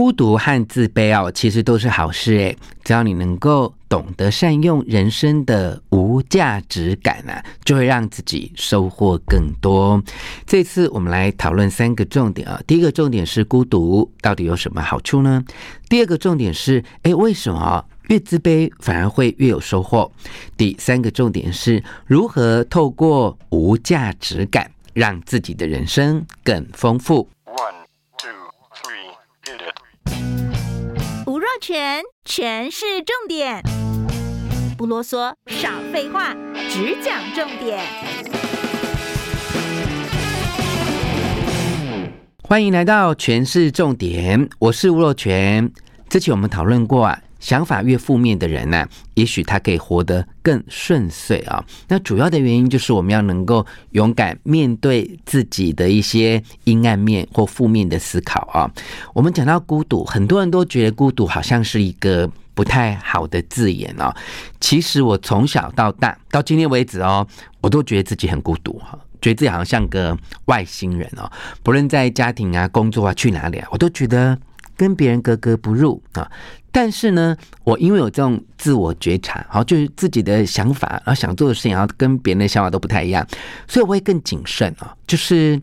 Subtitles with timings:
[0.00, 2.56] 孤独和自卑哦，其实都是好事诶。
[2.82, 10.02] 只要你能够懂得善用人生的无价值感啊，就会让自己收获更多。
[10.46, 12.58] 这次我们来讨论三个重点啊。
[12.66, 15.44] 第一个重点是孤独到底有什么好处呢？
[15.90, 20.10] 第二个重点是，诶，为什么越自卑反而会越有收获？
[20.56, 27.28] 第三个重点是如何透过无价值感让自己的人生更丰富。
[31.60, 33.62] 全全是重点，
[34.78, 36.34] 不啰嗦，少废话，
[36.70, 37.78] 只讲重点。
[42.42, 45.70] 欢迎来到全是重点，我是吴若全。
[46.08, 47.20] 之前我们讨论过啊。
[47.40, 51.64] 想法越负面的人呢、也许他可以活得更顺遂啊。
[51.88, 58.70] 那主要的原因就是我们要能够勇敢面对自己的一些阴暗面或负面的思考啊。
[59.14, 64.14] 我们讲到孤独，很多人都觉得孤独好像是一个不太好的字眼啊。
[64.60, 67.26] 其实我从小到大到今天为止哦，
[67.60, 71.30] 我都觉得自己很孤独哈，觉得自己好像像个外星人哦。
[71.62, 74.38] 不论在家庭啊、工作啊、去哪里啊，我都觉得
[74.80, 76.26] 跟别人格格不入啊。
[76.72, 83.26] 但是呢，我因为有这种自我觉察，好，就是自己的想法，然后想做的事情，然后跟别人的想法都不太一样，
[83.68, 85.60] 所以我会更谨慎啊，就是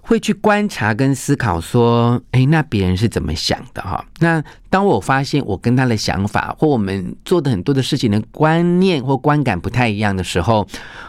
[0.00, 4.04] 会去观察跟思考，说，哎，那别人是怎么想的哈？
[4.18, 10.66] 那当我发现我跟他的想法或我们做的很多的事情的观念或观感不太一样的时候，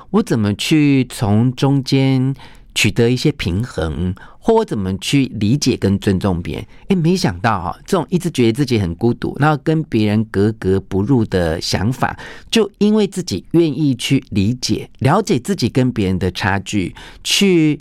[0.09, 2.35] 我怎么去从中间
[2.73, 6.65] 取得一些平衡，或我怎么去理解跟尊重别人？
[6.89, 12.17] 哎，没想到哈，这种一直觉得自己很孤独，然后跟别人格格不入的想法，
[12.49, 17.79] 就因为自己愿意去理解、了解自己跟别人的差距，去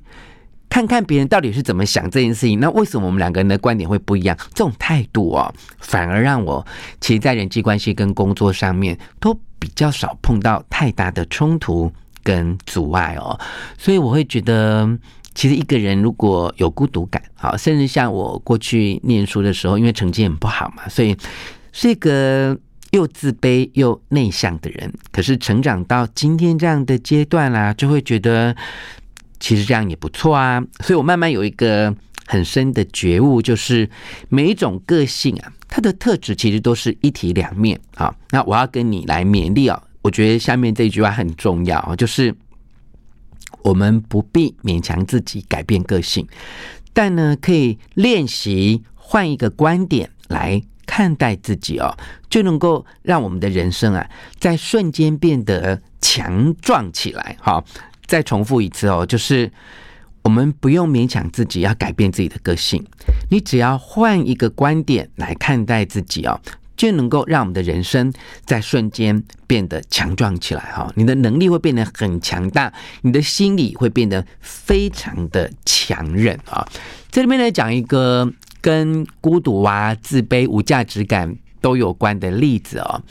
[0.69, 2.61] 看看别人到底是怎么想这件事情。
[2.61, 4.37] 那为什么我们两个人的观点会不一样？
[4.55, 6.67] 这种态度哦，反而让我
[7.01, 11.93] 其实，在人际关系跟工作上面都比较少碰到太大的冲突。
[12.23, 13.39] 跟阻碍哦，
[13.79, 14.89] 所以我会觉得，
[15.35, 21.17] 其实一个人如果有孤独感，好，甚至像我过去念书的时候，因为成绩很不好嘛，所以
[21.73, 22.57] 是一个
[22.91, 24.93] 又自卑又内向的人。
[25.13, 28.55] 可是成长到今天这样的阶段啦，就会觉得
[29.39, 30.63] 其实这样也不错啊。
[30.81, 31.95] 所以我慢慢有一个
[32.27, 33.89] 很深的觉悟，就是
[34.29, 38.15] 每一种个性啊，它的特质其实都是一体两面啊。
[38.31, 39.83] 那我要跟你来勉励哦。
[40.03, 42.35] 我觉得下面这句话很重要，就是
[43.63, 46.27] 我们不必勉强自己改变个性，
[46.93, 51.97] 但呢，可以练习换一个观点来看待自己哦，
[52.29, 54.09] 就能够让我们的人生啊，
[54.39, 57.37] 在瞬间变得强壮起来。
[57.41, 57.65] 好，
[58.07, 59.53] 再重复一次哦，就是
[60.23, 62.85] 我们不用勉强自己要改变自己的个性，
[63.31, 66.41] 你只要换一个观点来看待自己哦。
[66.81, 68.11] 就能够让我们的人生
[68.47, 76.67] 在瞬间变得强壮起来哈，你的能力会变得很强大，你的心理会变得非常的强韧啊。
[77.11, 78.33] 这里面来讲一个
[78.63, 83.03] 跟孤独啊、自卑、无价值感都有关的例子啊，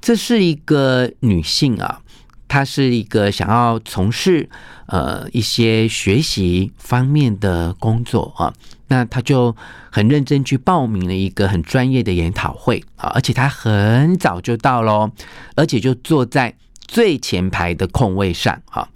[0.00, 2.00] 这是一个女性啊。
[2.48, 4.50] 她是一个想要从事
[4.86, 8.52] 呃一些学习方面的工作啊，
[8.92, 9.56] 那他就
[9.90, 15.10] 很认真去报名了一个很专业的研讨会啊，而且他很早就到喽，
[15.56, 16.54] 而且就坐在
[16.86, 18.86] 最前排的空位上啊。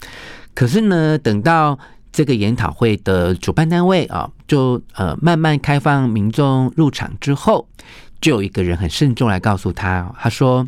[0.53, 1.79] 可是呢，等到
[2.11, 7.67] 这个研讨会的主办单位啊，就呃慢慢开放民众入场之后，
[8.21, 10.67] 就有一个人很慎重来告诉他，他说。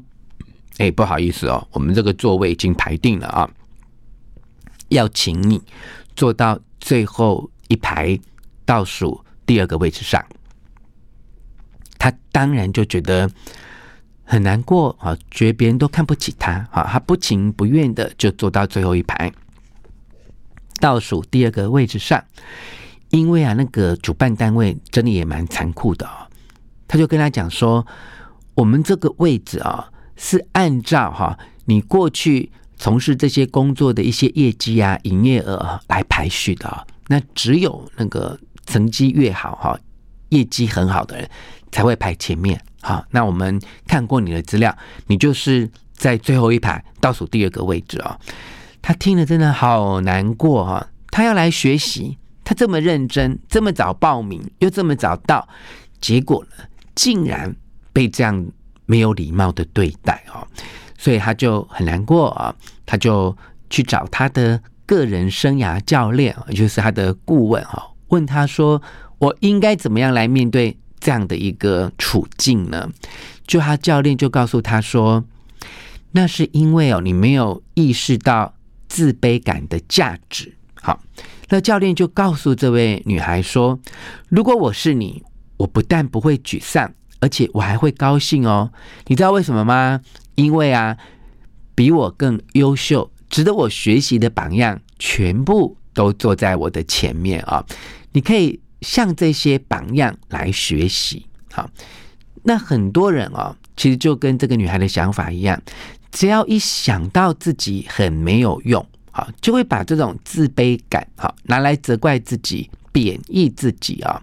[0.80, 3.50] 哎，不好意思哦，我们这个座位已经排定了啊，
[4.88, 5.62] 要请你
[6.15, 8.18] 坐到最后一排
[8.69, 10.24] 倒数第二个位置上。
[11.98, 13.27] 他当然就觉得
[14.24, 19.33] 很难过啊，觉别人都看不起他啊，他不情不愿的就坐到最后一排
[20.80, 22.24] 倒数第二个位置上。
[23.10, 26.30] 因为啊，那个主办单位真的也蛮残酷的哦，
[26.88, 27.88] 他就跟他讲说，
[28.54, 29.89] 我们这个位置啊。
[30.21, 36.86] 是按照哈你过去从事这些工作的一些业绩啊、营业额来排序的。
[37.07, 38.38] 那只有那个
[38.69, 39.77] 成绩越好哈，
[40.30, 41.30] 业绩很好的人
[41.71, 42.62] 才会排前面。
[42.81, 44.74] 好，那我们看过你的资料，
[45.07, 48.18] 你就是在最后一排倒数第二个位置哦。
[48.81, 50.88] 他听了真的好难过啊！
[51.12, 55.45] 他要来学习，他这么认真，这么早报名，又这么早到，
[56.00, 56.63] 结果呢，
[56.95, 57.54] 竟然
[57.92, 58.48] 被这样
[58.86, 60.48] 没有礼貌的对待哦，
[60.98, 62.56] 所以他就很难过啊，
[62.86, 63.36] 他就
[63.69, 68.81] 去找他的个人生涯教练，也就是他的顾问哦，问他说
[69.17, 72.89] ：“我应该怎么样来面对这样的一个处境呢？”
[73.47, 75.23] 就他教练就告诉他说
[76.13, 78.53] ：“那是因为哦，你没有意识到。”
[78.89, 80.51] 自卑感的价值，
[80.81, 81.00] 好，
[81.50, 83.79] 那教练就告诉这位女孩说
[84.29, 85.21] ：“如果我是你，
[85.57, 88.71] 我不但不会沮丧，而且我还会高兴哦。
[89.06, 90.01] 你知道为什么吗？
[90.33, 90.97] 因为啊，
[91.75, 97.63] 比我更优秀、值得我学习的榜样，全部都坐在我的前面啊！
[98.11, 101.25] 你可以向这些榜样来学习。
[101.51, 101.69] 好，
[102.44, 105.61] 那很多人哦，其实就跟这个女孩的想法一样。”
[106.11, 114.19] 只要一想到自己很没有用，好，就会把这种自卑感，好，拿来责怪自己、贬义自己啊。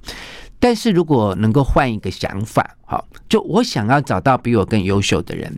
[0.58, 5.56] 但是如果能够换一个想法，好，就我想要找到比我更优秀的人，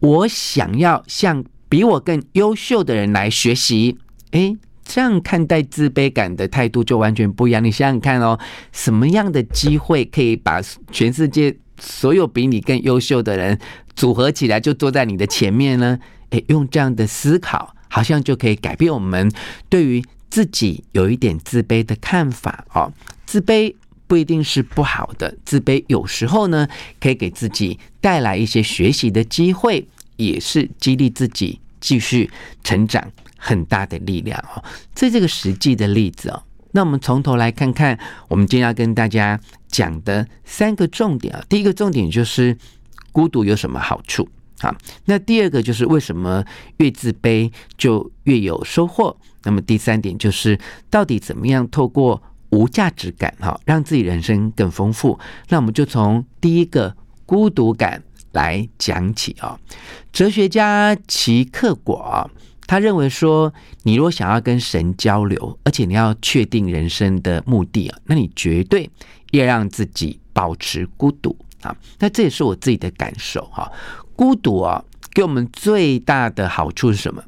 [0.00, 3.96] 我想要向比我更优秀的人来学习，
[4.32, 4.56] 诶，
[4.88, 7.62] 这样看待自卑感的态度就完全不一样。
[7.62, 8.38] 你想想看哦，
[8.72, 13.58] 什么样的机会可以把全世界所有比你更优秀的人
[13.94, 15.98] 组合起来就坐在你的前面呢？
[16.30, 19.30] 诶，用这样的思考，好像就可以改变我们
[19.68, 22.90] 对于自己有一点自卑的看法哦。
[23.26, 23.74] 自卑
[24.06, 26.66] 不一定是不好的，自卑有时候呢，
[26.98, 29.86] 可以给自己带来一些学习的机会，
[30.16, 32.30] 也是激励自己继续
[32.64, 33.06] 成长
[33.38, 34.62] 很大的力量哦。
[34.94, 36.42] 这这个实际的例子哦，
[36.72, 37.98] 那我们从头来看看，
[38.28, 41.42] 我们今天要跟大家讲的三个重点啊。
[41.48, 42.54] 第一个重点就是。
[43.10, 44.28] 孤独有什么好处？
[44.60, 44.72] 啊，
[45.06, 46.44] 那第二个就是为什么
[46.76, 49.16] 越自卑就越有收获？
[49.42, 50.56] 那么第三点就是
[50.88, 55.18] 到底怎么样透过无价值感哈，让自己人生更丰富？
[55.48, 56.94] 那我们就从第一个
[57.26, 58.00] 孤独感
[58.32, 59.58] 来讲起啊。
[60.12, 62.30] 哲学家齐克果
[62.68, 68.88] 他认为说，你如果想要跟神交流，而且你要确定人生的目的啊，那你绝对
[69.32, 71.36] 要让自己保持孤独。
[71.62, 73.68] 啊，那这也是我自己的感受哈。
[74.14, 77.20] 孤独啊，给我们最大的好处是什么？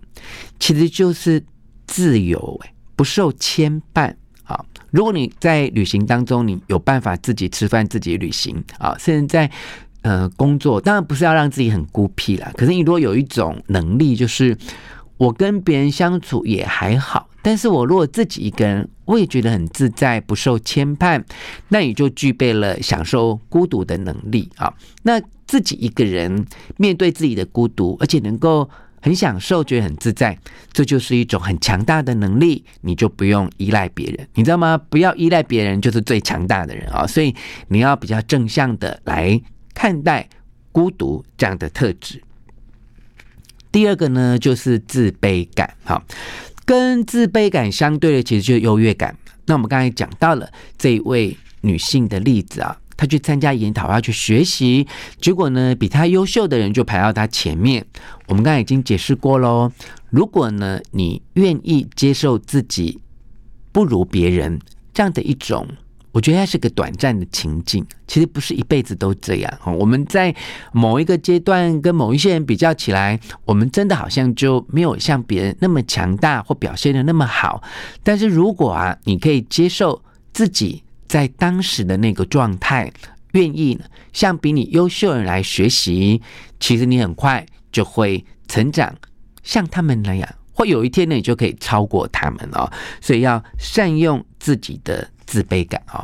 [0.60, 1.42] 其实就是
[1.88, 2.60] 自由，
[2.94, 4.14] 不受牵绊
[4.44, 4.64] 啊。
[4.92, 9.50] 如果你在旅行当中，你有办法自己吃饭、自己旅行啊，甚至在
[10.02, 12.52] 呃工作，当然不是要让自己很孤僻啦。
[12.56, 14.56] 可是你如果有一种能力，就是
[15.20, 17.28] 我跟别人相处也还好。
[17.42, 21.22] 但是我如果自己一个人，我也觉得很自在，不受牵绊，
[21.68, 24.72] 那你就具备了享受孤独的能力啊。
[25.02, 26.46] 那自己一个人
[26.78, 28.68] 面对自己的孤独，而且能够
[29.02, 30.38] 很享受，觉得很自在，
[30.72, 32.64] 这就是一种很强大的能力。
[32.80, 34.78] 你就不用依赖别人，你知道吗？
[34.88, 37.06] 不要依赖别人，就是最强大的人啊。
[37.06, 37.34] 所以
[37.68, 39.38] 你要比较正向的来
[39.74, 40.26] 看待
[40.72, 42.22] 孤独这样的特质。
[43.72, 46.02] 第二个呢，就是自卑感，哈。
[46.64, 49.16] 跟自卑感相对的，其实就是优越感。
[49.46, 54.86] 那我们刚才讲到了这一位女性的例子啊，她去参加研讨，要去学习，
[55.20, 57.84] 结果呢，比她优秀的人就排到她前面。
[58.28, 59.72] 我们刚才已经解释过喽。
[60.10, 63.00] 如果呢，你愿意接受自己
[63.72, 64.60] 不如别人
[64.94, 65.66] 这样的一种。
[66.12, 69.58] 我觉得它是个短暂的情境，其实不是一辈子都这样。
[69.78, 70.34] 我们在
[70.72, 77.62] 某一个阶段跟某一些人比较起来，我们真的好像就没有像别人那么强大或表现的那么好。
[78.02, 80.02] 但是如果啊，你可以接受
[80.32, 82.92] 自己在当时的那个状态，
[83.34, 83.78] 愿意
[84.12, 86.20] 向比你优秀的人来学习，
[86.58, 88.92] 其实你很快就会成长，
[89.44, 92.68] 像他们那样，或有一天呢，你就可以超过他们哦。
[93.00, 95.08] 所以要善用自己的。
[95.30, 96.02] 自卑感啊！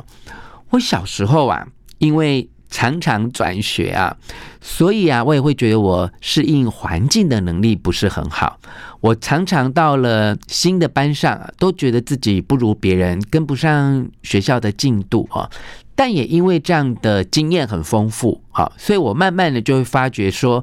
[0.71, 1.66] 我小时候啊，
[1.99, 4.16] 因为常常转学啊，
[4.61, 8.61] 所以啊，我也会觉得我适应环境的能力不是很好。
[9.00, 15.50] 我常常到了新的班上啊，都觉得自己不如别人，跟不上学校的进度啊。
[15.97, 20.62] 但也因为这样的经验很丰富啊，所以我慢慢的就会发觉说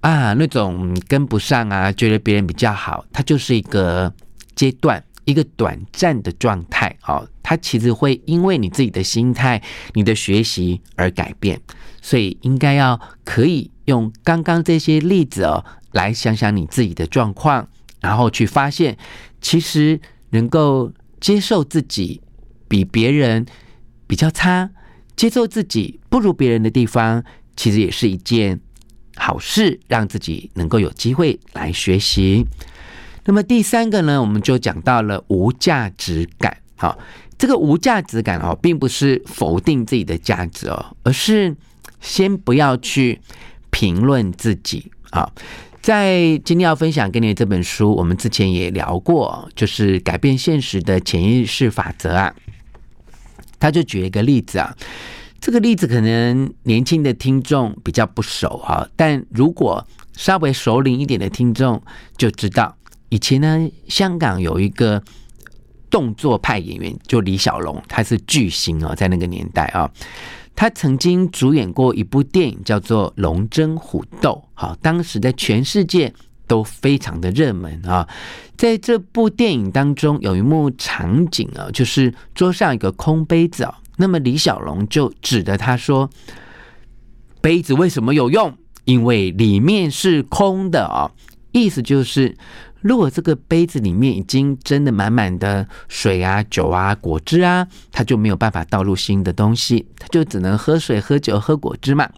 [0.00, 4.12] 啊，那种跟不上啊，觉得别人比较好，它就是一个
[4.54, 5.02] 阶段。
[5.26, 11.60] 一个短暂的状态，哦，它其实会因为你自己的心态、你的学习而改变，
[12.00, 17.68] 所以应该要可以用刚刚这些例子哦，来想想你自己的状况，
[18.00, 18.96] 然后去发现，
[19.40, 22.22] 其实能够接受自己
[22.68, 23.44] 比别人
[24.06, 24.70] 比较差，
[25.16, 27.24] 接受自己不如别人的地方，
[27.56, 28.60] 其实也是一件
[29.16, 32.46] 好事，让自己能够有机会来学习。
[33.26, 36.56] 那么第三个呢，我们就讲到了无价值感。
[36.76, 36.98] 好，
[37.36, 41.54] 这个无价值感哦，并不是否定自己的价值哦，而是
[42.00, 43.20] 先不要去
[43.70, 45.30] 评论自己啊。
[45.82, 52.34] 在今天要分享给你这本书，我们之前也聊过，就是改变现实的潜意识法则啊。
[53.58, 54.76] 他就举一个例子啊，
[55.40, 61.82] 这个例子可能年轻的听众比较不熟哈，但如果稍微熟龄一点的听众
[62.16, 62.76] 就知道，
[63.16, 65.02] 以前呢，香港有一个
[65.88, 69.90] 动作派演员，就李小龙，他是巨星哦，在那个年代啊。
[70.54, 74.44] 他曾经主演过一部电影，叫做《龙争虎斗》。
[74.52, 76.12] 好，当时在全世界
[76.46, 78.06] 都非常的热门啊。
[78.58, 83.78] 在这部电影当中，有一幕场景啊，就是桌上一个空杯子啊。
[83.96, 86.10] 那么李小龙就指着他说
[87.40, 88.54] ：“杯子为什么有用？
[88.84, 91.10] 因为里面是空的啊。”
[91.52, 92.36] 意思就是。
[92.86, 102.08] 如果这个杯子里面已经真的满满的水啊、酒啊、果汁啊，它就没有办法倒入新的东西，它就只能喝水、喝酒、喝果汁嘛。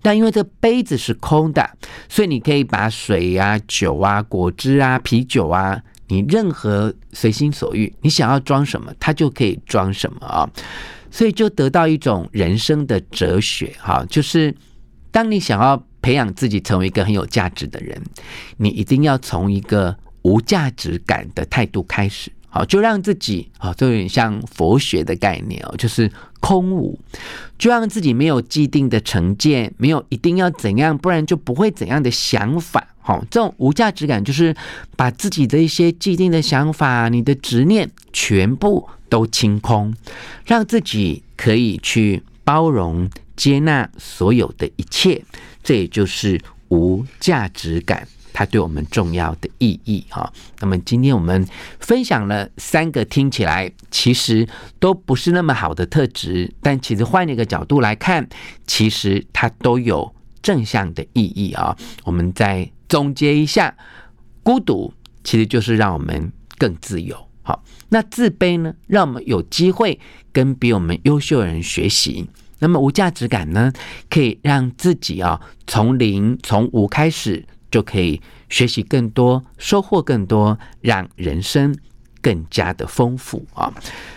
[0.00, 1.68] 但因为这杯子是空的，
[2.08, 5.78] 所以你可以把水啊、酒啊、果汁啊、啤酒啊，
[6.08, 10.48] 你任何随心所欲，你想要装什么，它就可以装什么啊。
[11.10, 14.54] 所以就得到一种人生的哲学哈，就是
[15.10, 18.02] 当你想要培养自己成为一个很有价值的人，
[18.56, 26.98] 你一定要从一个无价值感的态度开始，好，就让自己啊，这有点像佛学的概念哦，就是空无，
[27.58, 32.88] 就让自己没有既定的成见，没有一定要怎样，不然就不会怎样的想法。
[33.00, 34.56] 好，这种无价值感就是
[34.96, 39.94] 把自己的一些既定的想法、你的执念全部都清空，
[40.46, 45.22] 让自己可以去包容、接纳所有的一切，
[45.62, 48.08] 这也就是无价值感。
[48.34, 51.46] 它对我们重要的意义哈，那么今天我们
[51.78, 54.46] 分享了三个听起来其实
[54.80, 58.28] 都不是那么好的特质，但其实换一个角度来看，
[58.66, 60.12] 其实它都有
[60.42, 61.76] 正向的意义啊。
[62.02, 63.76] 我们再总结一下，
[64.42, 67.16] 孤独其实就是让我们更自由。
[67.42, 70.00] 好，那自卑呢，让我们有机会
[70.32, 72.28] 跟比我们优秀的人学习。
[72.58, 73.72] 那么无价值感呢，
[74.10, 77.46] 可以让自己啊从零从无开始。
[77.74, 81.76] 就可以学习更多，收获更多，让人生
[82.22, 83.74] 更加的丰富啊！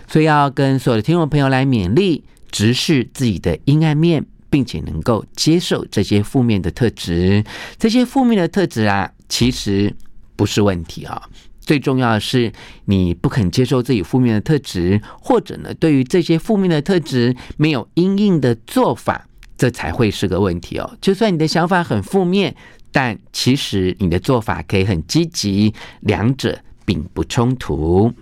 [0.08, 7.44] 所以要跟所有的听众朋友来勉励，直视自己的阴暗面，并且能够接受这些负面的特质。
[7.80, 9.92] 这些负面的特质啊，其实
[10.36, 11.20] 不是问题啊。
[11.60, 12.54] 最重要的是，
[12.86, 19.26] 你不肯接受自己负面的特质，或者呢，对于这些负面的特质没有因应的做法，
[19.58, 20.96] 这才会是个问题哦。
[21.02, 22.56] 就算你的想法很负面。
[22.92, 28.14] 但其实你的做法可以很积极，两者并不冲突。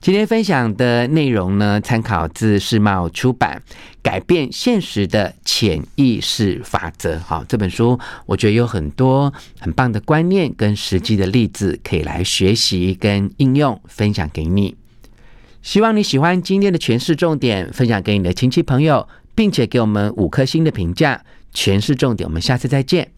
[0.00, 3.60] 今天分享的内容呢，参考自世茂出版
[4.02, 7.16] 《改变现实的潜意识法则》。
[7.18, 14.76] 好，这本书我觉得有很多很棒的观念跟实际的例子可以来学习跟应用，分享给你。
[15.62, 21.22] 希望你喜欢今天的诠释重点，分享给你的亲戚朋友，并且给我们五颗星的评价。
[21.52, 23.10] 诠释重点，我们下次再见。